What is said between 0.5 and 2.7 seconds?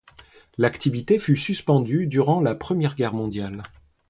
L'activité fut suspendue durant la